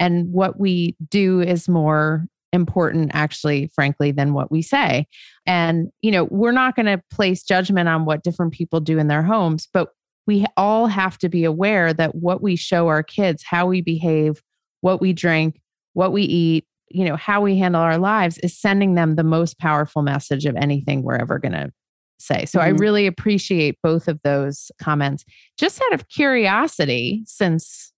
[0.00, 5.06] And what we do is more important, actually, frankly, than what we say.
[5.46, 9.06] And, you know, we're not going to place judgment on what different people do in
[9.06, 9.90] their homes, but
[10.26, 14.42] we all have to be aware that what we show our kids, how we behave,
[14.80, 15.60] what we drink,
[15.92, 19.58] what we eat, you know how we handle our lives is sending them the most
[19.58, 21.70] powerful message of anything we're ever going to
[22.18, 22.44] say.
[22.44, 22.66] So mm-hmm.
[22.66, 25.24] i really appreciate both of those comments.
[25.56, 27.92] Just out of curiosity since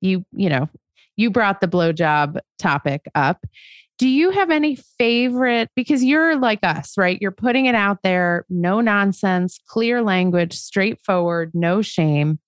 [0.00, 0.68] you you know
[1.16, 3.44] you brought the blowjob topic up
[3.98, 7.18] do you have any favorite because you're like us right?
[7.20, 12.38] You're putting it out there no nonsense clear language straightforward no shame.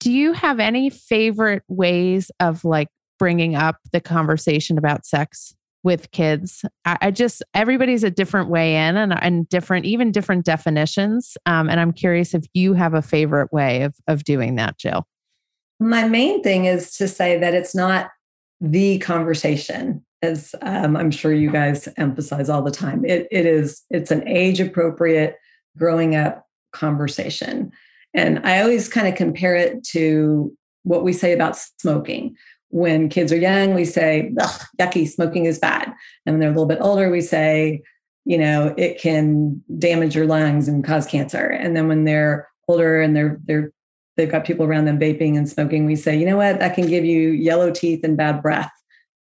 [0.00, 2.88] Do you have any favorite ways of like
[3.20, 6.64] bringing up the conversation about sex with kids.
[6.84, 11.36] I, I, just everybody's a different way in and, and different, even different definitions.
[11.46, 15.06] Um, and I'm curious if you have a favorite way of of doing that, Jill.
[15.78, 18.10] My main thing is to say that it's not
[18.60, 23.04] the conversation, as um, I'm sure you guys emphasize all the time.
[23.04, 25.36] It it is it's an age appropriate
[25.78, 27.72] growing up conversation.
[28.12, 30.52] And I always kind of compare it to
[30.82, 32.36] what we say about smoking
[32.70, 34.32] when kids are young, we say,
[34.80, 35.92] yucky, smoking is bad.
[36.24, 37.82] And when they're a little bit older, we say,
[38.24, 41.46] you know, it can damage your lungs and cause cancer.
[41.46, 43.72] And then when they're older and they're they're
[44.16, 46.86] they've got people around them vaping and smoking, we say, you know what, that can
[46.86, 48.70] give you yellow teeth and bad breath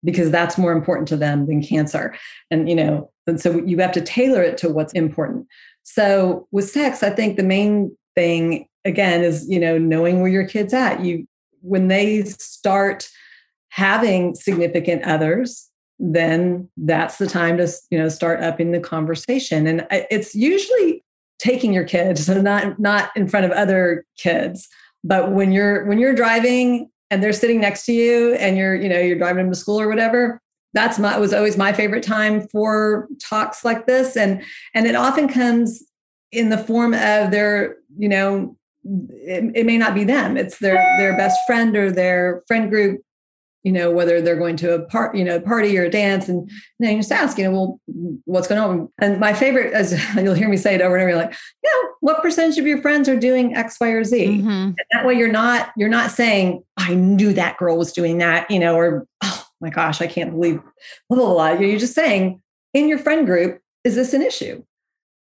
[0.04, 2.14] because that's more important to them than cancer.
[2.50, 5.46] And you know, and so you have to tailor it to what's important.
[5.84, 10.46] So with sex, I think the main thing again is, you know, knowing where your
[10.46, 11.00] kid's at.
[11.00, 11.26] You
[11.62, 13.08] when they start
[13.70, 19.66] having significant others then that's the time to you know start upping the conversation.
[19.66, 21.04] And it's usually
[21.38, 24.68] taking your kids so not not in front of other kids.
[25.04, 28.88] But when you're when you're driving and they're sitting next to you and you're you
[28.88, 30.40] know you're driving them to school or whatever
[30.74, 34.16] that's my was always my favorite time for talks like this.
[34.16, 34.42] And
[34.74, 35.83] and it often comes
[36.31, 40.37] in the form of their you know it, it may not be them.
[40.37, 43.00] It's their their best friend or their friend group
[43.64, 46.48] you know, whether they're going to a part, you know, party or a dance, and
[46.50, 47.80] you, know, you just ask, you know, well,
[48.24, 48.88] what's going on?
[49.00, 52.22] And my favorite, as you'll hear me say it over and over, like, yeah, what
[52.22, 54.26] percentage of your friends are doing X, Y, or Z?
[54.26, 54.48] Mm-hmm.
[54.48, 58.50] And that way, you're not you're not saying, I knew that girl was doing that,
[58.50, 60.60] you know, or oh my gosh, I can't believe
[61.08, 61.50] blah blah blah.
[61.52, 62.40] You're just saying
[62.74, 64.62] in your friend group, is this an issue?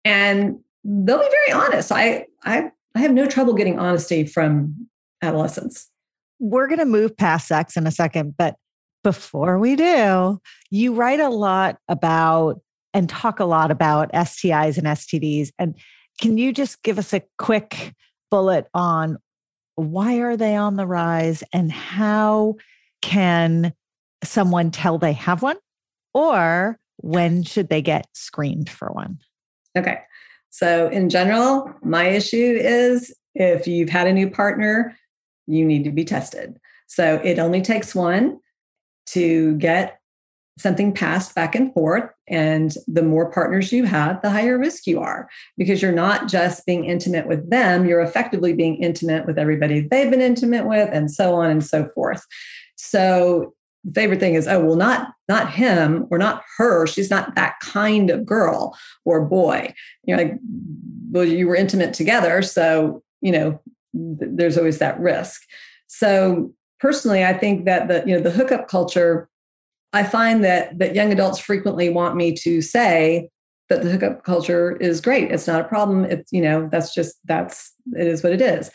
[0.05, 1.93] And they'll be very honest.
[1.93, 4.89] I I I have no trouble getting honesty from
[5.23, 5.91] adolescents
[6.45, 8.57] we're going to move past sex in a second, but
[9.03, 10.39] before we do,
[10.71, 12.61] you write a lot about
[12.93, 15.51] and talk a lot about STIs and STDs.
[15.59, 15.75] And
[16.21, 17.95] can you just give us a quick
[18.31, 19.17] bullet on
[19.77, 22.57] why are they on the rise and how
[23.01, 23.73] can
[24.23, 25.57] someone tell they have one
[26.13, 29.19] or when should they get screened for one?
[29.77, 29.99] Okay.
[30.51, 34.95] So, in general, my issue is if you've had a new partner,
[35.47, 36.59] you need to be tested.
[36.87, 38.39] So it only takes one
[39.07, 39.99] to get
[40.59, 42.09] something passed back and forth.
[42.29, 45.29] And the more partners you have, the higher risk you are
[45.59, 50.11] because you're not just being intimate with them, you're effectively being intimate with everybody they've
[50.11, 52.25] been intimate with, and so on and so forth.
[52.77, 53.55] So
[53.85, 56.87] the favorite thing is, oh, well, not not him or not her.
[56.87, 59.75] She's not that kind of girl or boy.
[60.05, 60.39] You're like,
[61.11, 62.43] well, you were intimate together.
[62.43, 63.61] So, you know,
[63.95, 65.43] there's always that risk.
[65.87, 69.29] So personally, I think that the you know the hookup culture,
[69.93, 73.31] I find that that young adults frequently want me to say
[73.71, 75.31] that the hookup culture is great.
[75.31, 76.05] It's not a problem.
[76.05, 78.71] It's you know that's just that's it is what it is.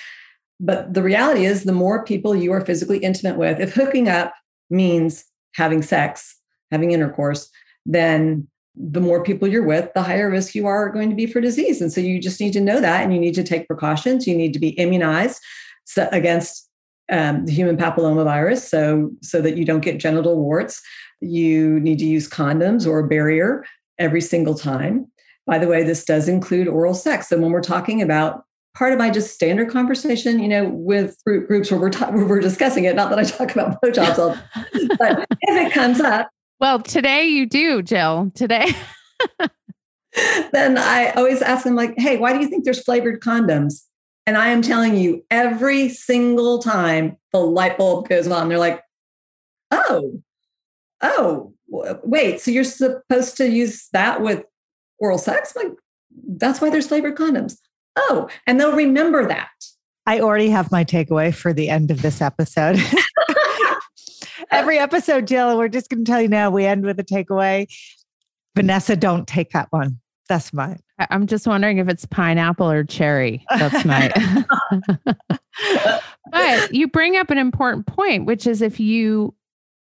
[0.60, 4.34] But the reality is, the more people you are physically intimate with, if hooking up
[4.70, 5.24] means
[5.56, 6.38] having sex,
[6.72, 7.50] having intercourse,
[7.86, 11.42] then the more people you're with, the higher risk you are going to be for
[11.42, 11.82] disease.
[11.82, 14.28] And so you just need to know that and you need to take precautions.
[14.28, 15.42] You need to be immunized
[15.98, 16.70] against
[17.12, 20.82] um, the human papillomavirus so, so that you don't get genital warts.
[21.20, 23.66] You need to use condoms or a barrier
[23.98, 25.12] every single time.
[25.46, 27.32] By the way, this does include oral sex.
[27.32, 28.44] And when we're talking about
[28.76, 32.40] part of my just standard conversation, you know, with groups where we're, ta- where we're
[32.40, 34.38] discussing it, not that I talk about blowjobs, all,
[35.00, 36.30] but if it comes up,
[36.60, 38.32] well, today you do, Jill.
[38.36, 38.68] Today.
[40.52, 43.86] then I always ask them, like, hey, why do you think there's flavored condoms?
[44.26, 48.82] And I am telling you, every single time the light bulb goes on, they're like,
[49.72, 50.22] oh,
[51.02, 54.44] oh, wait, so you're supposed to use that with
[55.00, 55.56] oral sex?
[55.56, 55.72] like,
[56.28, 57.58] that's why there's flavored condoms.
[57.96, 59.50] Oh, and they'll remember that.
[60.06, 62.78] I already have my takeaway for the end of this episode.
[64.52, 67.68] every episode, Jill, we're just going to tell you now we end with a takeaway.
[68.56, 70.00] Vanessa, don't take that one.
[70.28, 70.80] That's mine.
[71.10, 73.46] I'm just wondering if it's pineapple or cherry.
[73.50, 74.12] That's my.
[76.32, 79.34] but you bring up an important point, which is if you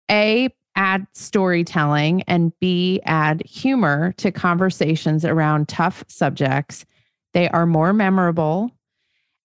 [0.10, 6.86] A, add storytelling and B, add humor to conversations around tough subjects,
[7.34, 8.72] they are more memorable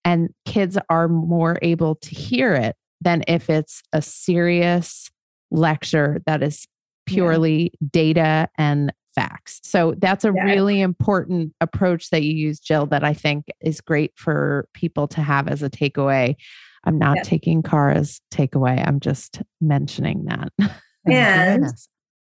[0.05, 5.09] and kids are more able to hear it than if it's a serious
[5.51, 6.67] lecture that is
[7.05, 7.87] purely yeah.
[7.91, 9.61] data and facts.
[9.63, 10.43] So that's a yeah.
[10.43, 15.21] really important approach that you use, Jill, that I think is great for people to
[15.21, 16.35] have as a takeaway.
[16.83, 17.23] I'm not yeah.
[17.23, 18.85] taking Cara's takeaway.
[18.85, 20.51] I'm just mentioning that.
[21.07, 21.65] Oh and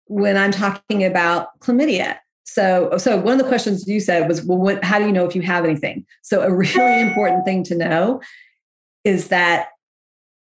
[0.06, 4.42] when I'm talking about chlamydia, so, oh, so one of the questions you said was,
[4.44, 6.04] well, what, how do you know if you have anything?
[6.24, 8.22] So, a really important thing to know
[9.04, 9.68] is that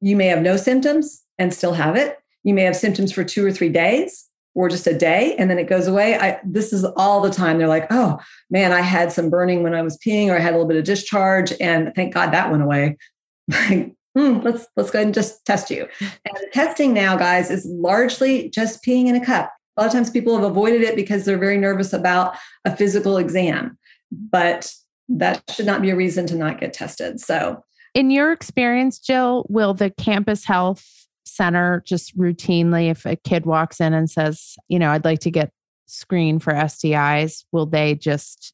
[0.01, 2.17] you may have no symptoms and still have it.
[2.43, 5.59] You may have symptoms for two or three days or just a day and then
[5.59, 6.17] it goes away.
[6.17, 7.57] I, this is all the time.
[7.57, 10.53] They're like, oh man, I had some burning when I was peeing or I had
[10.53, 12.97] a little bit of discharge and thank God that went away.
[13.51, 15.87] mm, let's let's go ahead and just test you.
[15.99, 19.51] And testing now, guys, is largely just peeing in a cup.
[19.77, 22.35] A lot of times people have avoided it because they're very nervous about
[22.65, 23.77] a physical exam,
[24.11, 24.73] but
[25.07, 27.19] that should not be a reason to not get tested.
[27.19, 30.85] So in your experience, Jill, will the campus health
[31.25, 35.31] center just routinely, if a kid walks in and says, you know, I'd like to
[35.31, 35.51] get
[35.87, 38.53] screened for STIs, will they just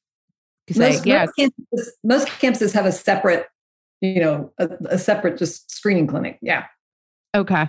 [0.70, 1.26] say, most, yeah?
[1.26, 3.48] Most campuses, most campuses have a separate,
[4.02, 6.38] you know, a, a separate just screening clinic.
[6.42, 6.66] Yeah.
[7.36, 7.68] Okay.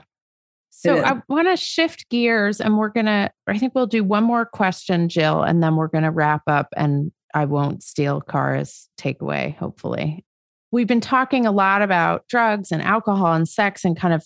[0.71, 4.25] So I want to shift gears and we're going to, I think we'll do one
[4.25, 8.89] more question, Jill, and then we're going to wrap up and I won't steal Cara's
[8.99, 10.27] takeaway, hopefully
[10.73, 14.25] we've been talking a lot about drugs and alcohol and sex and kind of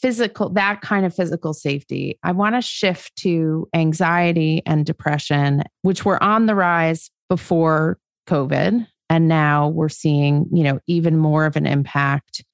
[0.00, 2.18] physical, that kind of physical safety.
[2.22, 7.98] I want to shift to anxiety and depression, which were on the rise before
[8.28, 8.86] COVID.
[9.10, 12.44] And now we're seeing, you know, even more of an impact,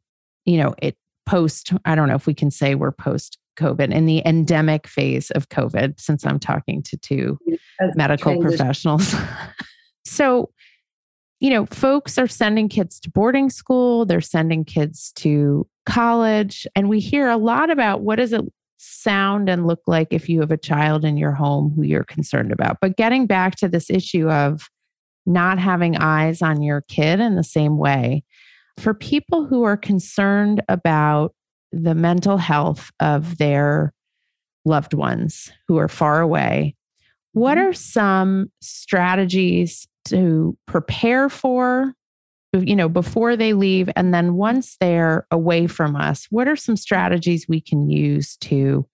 [0.45, 0.97] you know, it
[1.27, 5.31] post, I don't know if we can say we're post COVID, in the endemic phase
[5.31, 7.39] of COVID, since I'm talking to two
[7.95, 8.59] medical transition.
[8.59, 9.15] professionals.
[10.05, 10.51] so,
[11.41, 16.89] you know, folks are sending kids to boarding school, they're sending kids to college, and
[16.89, 18.45] we hear a lot about what does it
[18.79, 22.53] sound and look like if you have a child in your home who you're concerned
[22.53, 22.79] about.
[22.81, 24.69] But getting back to this issue of
[25.27, 28.23] not having eyes on your kid in the same way,
[28.79, 31.35] for people who are concerned about
[31.73, 33.93] the mental health of their
[34.65, 36.75] loved ones who are far away,
[37.33, 37.69] what mm-hmm.
[37.69, 41.95] are some strategies to prepare for
[42.53, 46.77] you know before they leave and then once they're away from us what are some
[46.77, 48.87] strategies we can use to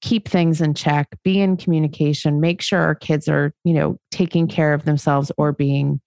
[0.00, 4.46] keep things in check be in communication make sure our kids are you know taking
[4.46, 6.00] care of themselves or being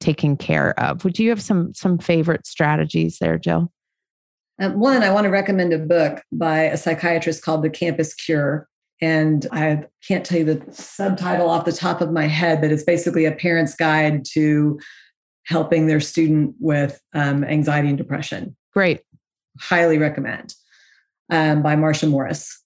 [0.00, 3.70] taken care of would you have some some favorite strategies there jill
[4.60, 8.68] um, one, I want to recommend a book by a psychiatrist called The Campus Cure.
[9.00, 12.84] And I can't tell you the subtitle off the top of my head, but it's
[12.84, 14.78] basically a parent's guide to
[15.46, 18.56] helping their student with um, anxiety and depression.
[18.72, 19.02] Great.
[19.60, 20.54] Highly recommend
[21.30, 22.60] um, by Marsha Morris.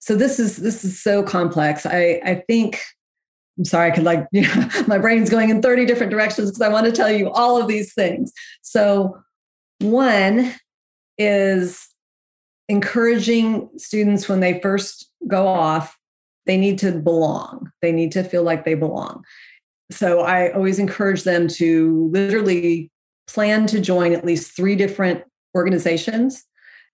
[0.00, 1.84] So this is this is so complex.
[1.84, 2.80] I I think
[3.58, 6.62] I'm sorry, I could like, you know, my brain's going in 30 different directions because
[6.62, 8.32] I want to tell you all of these things.
[8.62, 9.18] So,
[9.80, 10.54] one,
[11.18, 11.88] is
[12.68, 15.96] encouraging students when they first go off,
[16.46, 17.70] they need to belong.
[17.82, 19.24] They need to feel like they belong.
[19.90, 22.90] So I always encourage them to literally
[23.26, 26.44] plan to join at least three different organizations.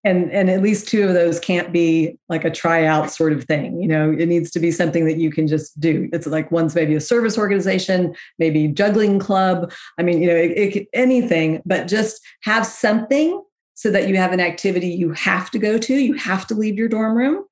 [0.06, 3.80] And, and at least two of those can't be like a tryout sort of thing.
[3.80, 6.10] You know, it needs to be something that you can just do.
[6.12, 9.72] It's like one's maybe a service organization, maybe juggling club.
[9.98, 13.42] I mean, you know, it, it, anything, but just have something
[13.74, 16.76] so that you have an activity you have to go to, you have to leave
[16.76, 17.44] your dorm room.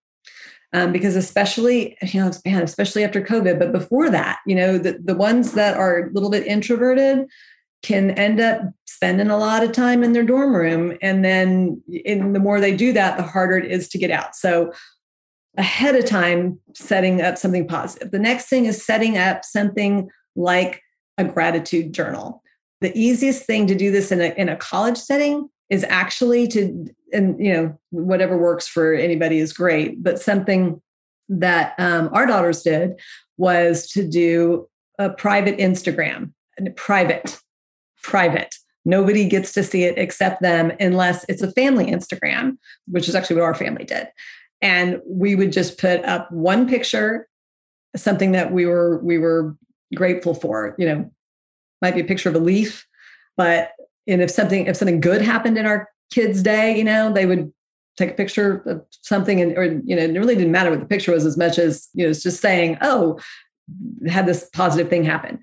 [0.74, 4.98] Um, because especially, you know, man, especially after COVID, but before that, you know, the,
[5.04, 7.26] the ones that are a little bit introverted
[7.82, 10.96] can end up spending a lot of time in their dorm room.
[11.02, 14.34] And then in the more they do that, the harder it is to get out.
[14.34, 14.72] So
[15.58, 18.10] ahead of time, setting up something positive.
[18.10, 20.80] The next thing is setting up something like
[21.18, 22.42] a gratitude journal.
[22.80, 26.86] The easiest thing to do this in a, in a college setting is actually to
[27.12, 30.80] and you know whatever works for anybody is great but something
[31.28, 32.92] that um, our daughters did
[33.38, 34.68] was to do
[34.98, 36.32] a private instagram
[36.76, 37.40] private
[38.02, 38.56] private.
[38.84, 43.36] Nobody gets to see it except them unless it's a family instagram which is actually
[43.36, 44.08] what our family did.
[44.60, 47.28] And we would just put up one picture
[47.96, 49.56] something that we were we were
[49.94, 51.10] grateful for you know.
[51.80, 52.86] Might be a picture of a leaf
[53.36, 53.72] but
[54.06, 57.52] and if something if something good happened in our kids' day, you know, they would
[57.96, 60.86] take a picture of something and or you know, it really didn't matter what the
[60.86, 63.18] picture was as much as, you know, it's just saying, oh,
[64.08, 65.38] had this positive thing happen.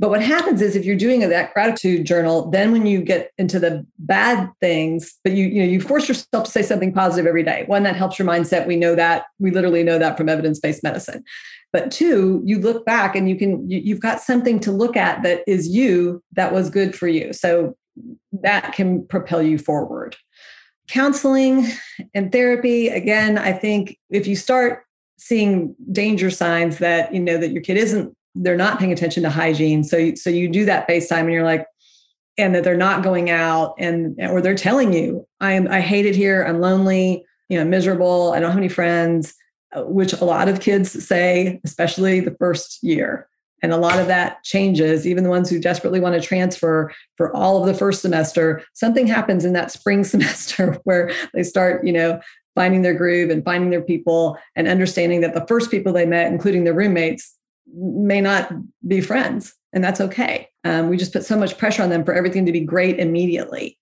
[0.00, 3.58] But what happens is if you're doing that gratitude journal, then when you get into
[3.58, 7.42] the bad things, but you you know you force yourself to say something positive every
[7.42, 7.64] day.
[7.66, 8.66] One that helps your mindset.
[8.66, 11.24] We know that we literally know that from evidence-based medicine.
[11.72, 15.22] But two, you look back and you can you, you've got something to look at
[15.24, 17.32] that is you that was good for you.
[17.32, 17.76] So
[18.32, 20.16] that can propel you forward.
[20.88, 21.66] Counseling
[22.14, 24.84] and therapy, again, I think if you start
[25.18, 29.30] seeing danger signs that you know that your kid isn't they're not paying attention to
[29.30, 29.84] hygiene.
[29.84, 31.66] So so you do that FaceTime and you're like,
[32.36, 36.14] and that they're not going out and or they're telling you, I'm I hate it
[36.14, 39.34] here, I'm lonely, you know, miserable, I don't have any friends,
[39.72, 43.28] uh, which a lot of kids say, especially the first year.
[43.60, 47.34] And a lot of that changes, even the ones who desperately want to transfer for
[47.34, 48.62] all of the first semester.
[48.74, 52.20] Something happens in that spring semester where they start, you know,
[52.54, 56.30] finding their groove and finding their people and understanding that the first people they met,
[56.30, 57.37] including their roommates,
[57.74, 58.52] may not
[58.86, 60.48] be friends, and that's okay.
[60.64, 63.78] Um, we just put so much pressure on them for everything to be great immediately.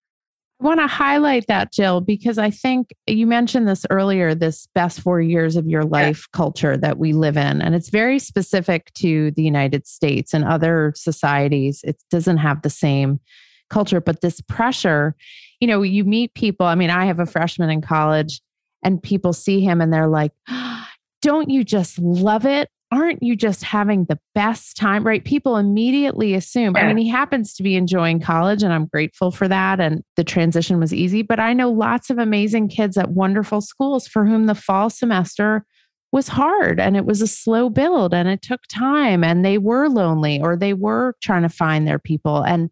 [0.61, 5.01] I want to highlight that, Jill, because I think you mentioned this earlier this best
[5.01, 6.37] four years of your life yeah.
[6.37, 7.61] culture that we live in.
[7.61, 11.83] And it's very specific to the United States and other societies.
[11.85, 13.21] It doesn't have the same
[13.69, 15.15] culture, but this pressure,
[15.61, 16.65] you know, you meet people.
[16.65, 18.41] I mean, I have a freshman in college,
[18.83, 20.33] and people see him and they're like,
[21.23, 22.71] don't you just love it?
[22.93, 25.05] Aren't you just having the best time?
[25.05, 25.25] Right.
[25.25, 26.77] People immediately assume.
[26.77, 29.81] I mean, he happens to be enjoying college and I'm grateful for that.
[29.81, 31.23] And the transition was easy.
[31.23, 35.65] But I know lots of amazing kids at wonderful schools for whom the fall semester
[36.13, 39.89] was hard and it was a slow build and it took time and they were
[39.89, 42.43] lonely or they were trying to find their people.
[42.43, 42.71] And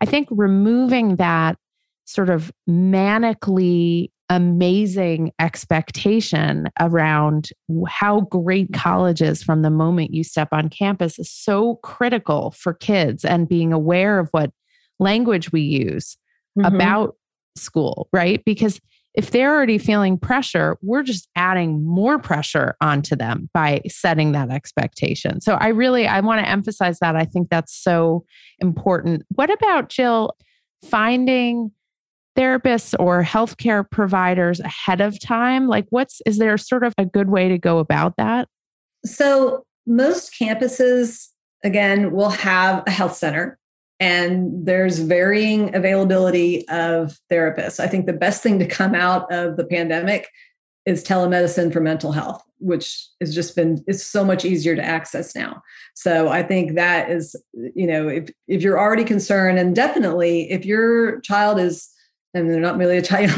[0.00, 1.58] I think removing that
[2.06, 7.50] sort of manically amazing expectation around
[7.86, 12.72] how great college is from the moment you step on campus is so critical for
[12.72, 14.50] kids and being aware of what
[14.98, 16.16] language we use
[16.58, 16.74] mm-hmm.
[16.74, 17.14] about
[17.56, 18.42] school, right?
[18.46, 18.80] Because
[19.14, 24.50] if they're already feeling pressure, we're just adding more pressure onto them by setting that
[24.50, 25.42] expectation.
[25.42, 27.16] So I really I want to emphasize that.
[27.16, 28.24] I think that's so
[28.60, 29.26] important.
[29.34, 30.34] What about Jill
[30.86, 31.70] finding
[32.36, 35.68] therapists or healthcare providers ahead of time?
[35.68, 38.48] Like what's is there sort of a good way to go about that?
[39.04, 41.28] So most campuses
[41.64, 43.58] again will have a health center
[44.00, 47.78] and there's varying availability of therapists.
[47.78, 50.28] I think the best thing to come out of the pandemic
[50.84, 55.36] is telemedicine for mental health, which has just been it's so much easier to access
[55.36, 55.62] now.
[55.94, 57.36] So I think that is,
[57.76, 61.88] you know, if if you're already concerned, and definitely if your child is
[62.34, 63.30] and they're not really a child,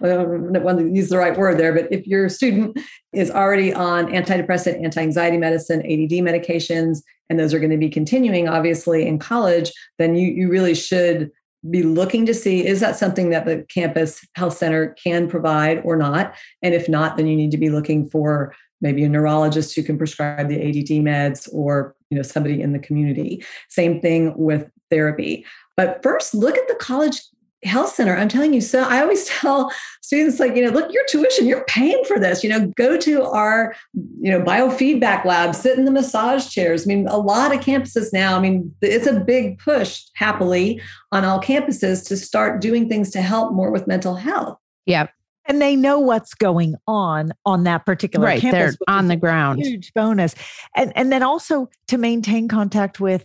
[0.00, 2.78] one to use the right word there, but if your student
[3.12, 7.88] is already on antidepressant, anti anxiety medicine, ADD medications, and those are going to be
[7.88, 11.30] continuing obviously in college, then you, you really should
[11.70, 15.96] be looking to see is that something that the campus health center can provide or
[15.96, 16.34] not?
[16.60, 19.96] And if not, then you need to be looking for maybe a neurologist who can
[19.96, 23.44] prescribe the ADD meds or you know somebody in the community.
[23.68, 25.46] Same thing with therapy.
[25.76, 27.22] But first, look at the college
[27.64, 31.04] health center i'm telling you so i always tell students like you know look your
[31.08, 35.78] tuition you're paying for this you know go to our you know biofeedback lab sit
[35.78, 36.84] in the massage chairs.
[36.84, 40.80] I mean a lot of campuses now i mean it's a big push happily
[41.12, 44.58] on all campuses to start doing things to help more with mental health.
[44.86, 45.08] Yeah
[45.46, 49.60] and they know what's going on on that particular right, campus they're on the ground.
[49.60, 50.34] huge bonus.
[50.76, 53.24] And and then also to maintain contact with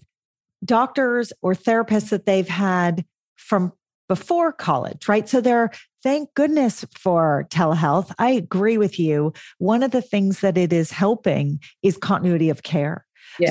[0.66, 3.72] doctors or therapists that they've had from
[4.08, 5.28] before college, right?
[5.28, 5.72] So there,
[6.04, 8.14] thank goodness for telehealth.
[8.18, 9.34] I agree with you.
[9.58, 13.06] One of the things that it is helping is continuity of care.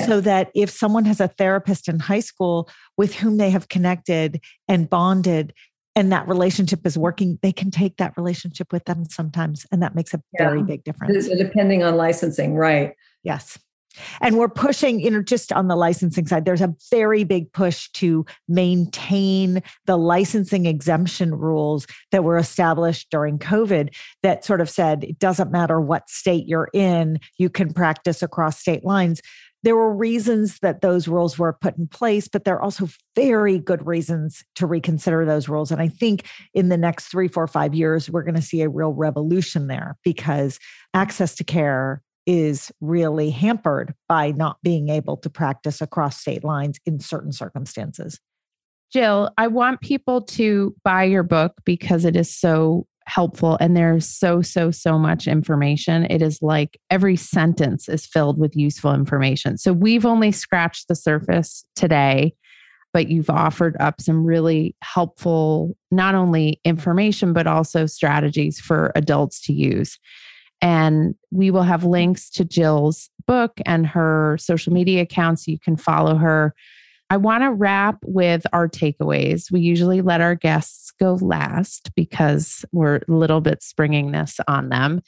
[0.05, 4.41] So that if someone has a therapist in high school with whom they have connected
[4.67, 5.53] and bonded,
[5.95, 9.65] and that relationship is working, they can take that relationship with them sometimes.
[9.71, 10.49] And that makes a yeah.
[10.49, 11.27] very big difference.
[11.27, 12.93] Depending on licensing, right?
[13.23, 13.57] Yes.
[14.21, 17.89] And we're pushing, you know, just on the licensing side, there's a very big push
[17.93, 23.93] to maintain the licensing exemption rules that were established during COVID
[24.23, 28.59] that sort of said it doesn't matter what state you're in, you can practice across
[28.59, 29.21] state lines.
[29.63, 33.57] There were reasons that those rules were put in place, but there are also very
[33.57, 35.71] good reasons to reconsider those rules.
[35.71, 38.69] And I think in the next three, four, five years, we're going to see a
[38.69, 40.59] real revolution there because
[40.93, 46.77] access to care is really hampered by not being able to practice across state lines
[46.85, 48.19] in certain circumstances.
[48.91, 54.05] Jill, I want people to buy your book because it is so helpful and there's
[54.05, 56.05] so, so, so much information.
[56.09, 59.57] It is like every sentence is filled with useful information.
[59.57, 62.33] So we've only scratched the surface today,
[62.93, 69.41] but you've offered up some really helpful, not only information, but also strategies for adults
[69.45, 69.97] to use.
[70.61, 75.47] And we will have links to Jill's book and her social media accounts.
[75.47, 76.53] you can follow her.
[77.09, 79.51] I want to wrap with our takeaways.
[79.51, 84.69] We usually let our guests go last because we're a little bit springing this on
[84.69, 85.01] them.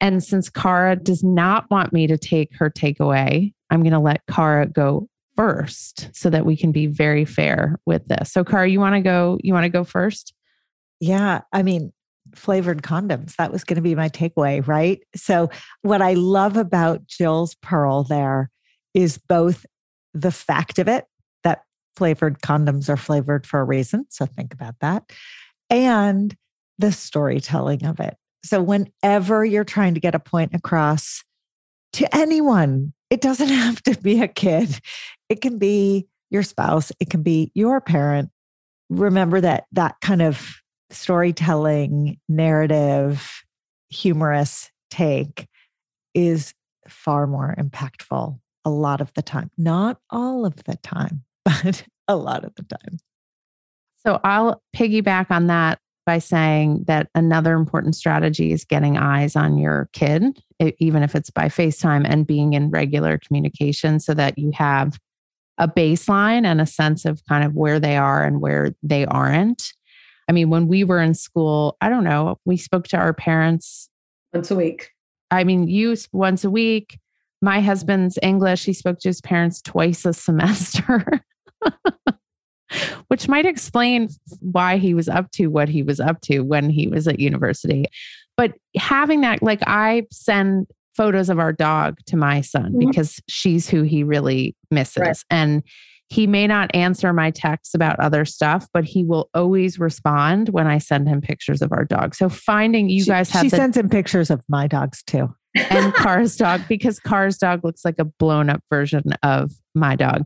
[0.00, 4.26] And since Cara does not want me to take her takeaway, I'm going to let
[4.30, 8.32] Cara go first so that we can be very fair with this.
[8.32, 10.34] So Cara, you want to go you want to go first?
[11.00, 11.92] Yeah, I mean,
[12.34, 13.36] flavored condoms.
[13.36, 15.00] That was going to be my takeaway, right?
[15.14, 15.50] So,
[15.82, 18.50] what I love about Jill's Pearl there
[18.94, 19.66] is both
[20.14, 21.06] the fact of it
[21.44, 21.62] that
[21.96, 24.06] flavored condoms are flavored for a reason.
[24.08, 25.10] So, think about that.
[25.70, 26.36] And
[26.78, 28.16] the storytelling of it.
[28.44, 31.22] So, whenever you're trying to get a point across
[31.94, 34.80] to anyone, it doesn't have to be a kid,
[35.28, 38.30] it can be your spouse, it can be your parent.
[38.88, 40.61] Remember that that kind of
[40.92, 43.44] storytelling, narrative,
[43.90, 45.46] humorous take
[46.14, 46.54] is
[46.88, 49.50] far more impactful a lot of the time.
[49.58, 52.98] Not all of the time, but a lot of the time.
[54.04, 59.56] So I'll piggyback on that by saying that another important strategy is getting eyes on
[59.56, 60.42] your kid,
[60.78, 64.98] even if it's by FaceTime and being in regular communication so that you have
[65.58, 69.72] a baseline and a sense of kind of where they are and where they aren't.
[70.28, 73.88] I mean, when we were in school, I don't know, we spoke to our parents
[74.32, 74.90] once a week.
[75.30, 76.98] I mean, you once a week.
[77.40, 81.04] My husband's English, he spoke to his parents twice a semester.
[83.08, 84.08] which might explain
[84.40, 87.84] why he was up to what he was up to when he was at university.
[88.36, 90.66] But having that, like, I send
[90.96, 92.88] photos of our dog to my son mm-hmm.
[92.90, 94.98] because she's who he really misses.
[94.98, 95.16] Right.
[95.30, 95.62] And
[96.12, 100.66] he may not answer my texts about other stuff, but he will always respond when
[100.66, 102.14] I send him pictures of our dog.
[102.14, 105.34] So finding you she, guys have she the, sends him pictures of my dogs too.
[105.70, 110.24] and Car's dog because Car's dog looks like a blown up version of my dog.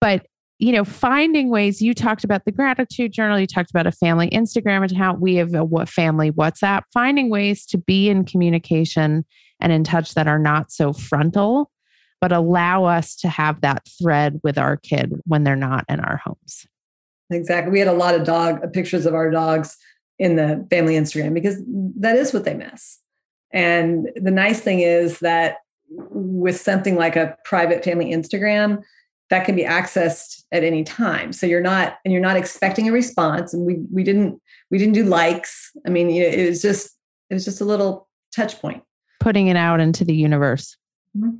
[0.00, 0.26] But
[0.58, 4.30] you know, finding ways you talked about the gratitude journal, you talked about a family
[4.30, 9.26] Instagram account, we have a family WhatsApp, finding ways to be in communication
[9.60, 11.70] and in touch that are not so frontal
[12.26, 16.16] but allow us to have that thread with our kid when they're not in our
[16.16, 16.66] homes.
[17.30, 17.70] Exactly.
[17.70, 19.76] We had a lot of dog uh, pictures of our dogs
[20.18, 21.62] in the family Instagram because
[22.00, 22.98] that is what they miss.
[23.52, 25.58] And the nice thing is that
[25.88, 28.82] with something like a private family Instagram,
[29.30, 31.32] that can be accessed at any time.
[31.32, 33.54] So you're not and you're not expecting a response.
[33.54, 35.70] And we we didn't we didn't do likes.
[35.86, 36.90] I mean, it was just
[37.30, 38.82] it was just a little touch point.
[39.20, 40.76] Putting it out into the universe.
[41.16, 41.36] Mm-hmm.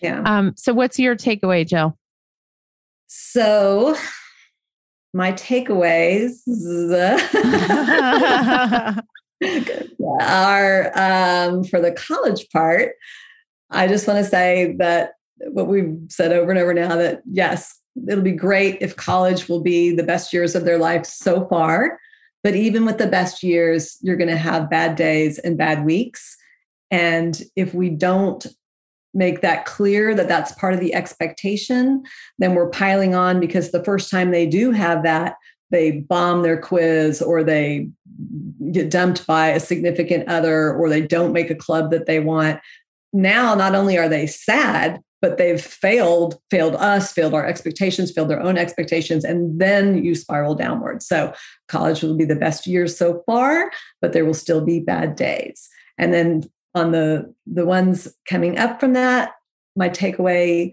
[0.00, 0.22] Yeah.
[0.24, 1.98] Um, so what's your takeaway, Jill?
[3.06, 3.96] So
[5.12, 6.40] my takeaways
[10.20, 12.92] are um, for the college part.
[13.70, 15.12] I just want to say that
[15.48, 17.78] what we've said over and over now that yes,
[18.08, 21.98] it'll be great if college will be the best years of their life so far.
[22.42, 26.36] But even with the best years, you're going to have bad days and bad weeks.
[26.90, 28.46] And if we don't
[29.16, 32.02] make that clear that that's part of the expectation,
[32.38, 35.36] then we're piling on because the first time they do have that,
[35.70, 37.88] they bomb their quiz or they
[38.70, 42.60] get dumped by a significant other or they don't make a club that they want.
[43.12, 48.28] Now, not only are they sad, but they've failed, failed us, failed our expectations, failed
[48.28, 51.02] their own expectations, and then you spiral downward.
[51.02, 51.32] So,
[51.68, 55.68] college will be the best years so far, but there will still be bad days.
[55.98, 56.44] And then
[56.76, 59.32] on the the ones coming up from that
[59.76, 60.72] my takeaway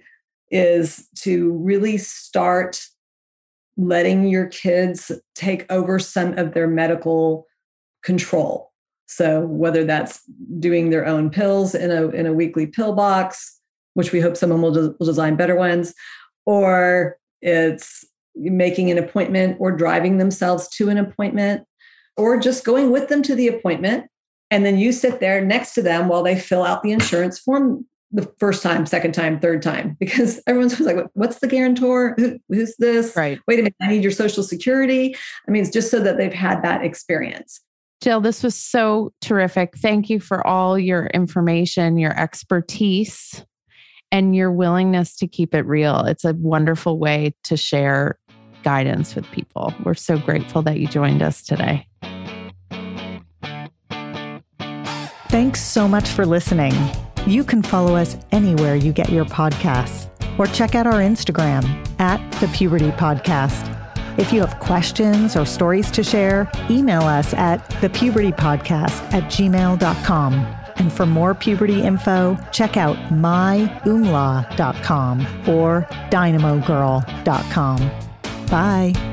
[0.50, 2.82] is to really start
[3.76, 7.46] letting your kids take over some of their medical
[8.04, 8.72] control.
[9.08, 10.22] So whether that's
[10.60, 13.60] doing their own pills in a in a weekly pill box
[13.96, 15.94] which we hope someone will, de- will design better ones
[16.48, 18.04] or it's
[18.36, 21.64] making an appointment or driving themselves to an appointment
[22.18, 24.08] or just going with them to the appointment
[24.54, 27.88] and then you sit there next to them while they fill out the insurance form
[28.12, 32.14] the first time, second time, third time, because everyone's like, what's the guarantor?
[32.20, 33.16] Who, who's this?
[33.16, 33.40] Right.
[33.48, 35.16] Wait a minute, I need your social security.
[35.48, 37.62] I mean, it's just so that they've had that experience.
[38.00, 39.76] Jill, this was so terrific.
[39.78, 43.44] Thank you for all your information, your expertise,
[44.12, 46.02] and your willingness to keep it real.
[46.02, 48.20] It's a wonderful way to share
[48.62, 49.74] guidance with people.
[49.84, 51.88] We're so grateful that you joined us today.
[55.34, 56.76] Thanks so much for listening.
[57.26, 60.08] You can follow us anywhere you get your podcasts
[60.38, 61.64] or check out our Instagram
[62.00, 63.68] at the Puberty Podcast.
[64.20, 70.34] If you have questions or stories to share, email us at thepubertypodcast at gmail.com.
[70.76, 73.90] And for more puberty info, check out myumla.com
[75.50, 77.92] or dynamogirl.com.
[78.52, 79.13] Bye.